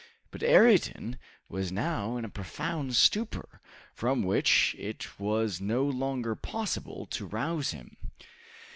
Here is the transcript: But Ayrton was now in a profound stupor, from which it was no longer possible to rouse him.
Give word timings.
But 0.31 0.41
Ayrton 0.41 1.19
was 1.47 1.71
now 1.71 2.17
in 2.17 2.25
a 2.25 2.29
profound 2.29 2.95
stupor, 2.95 3.61
from 3.93 4.23
which 4.23 4.75
it 4.79 5.19
was 5.19 5.61
no 5.61 5.85
longer 5.85 6.33
possible 6.33 7.05
to 7.11 7.27
rouse 7.27 7.69
him. 7.69 7.97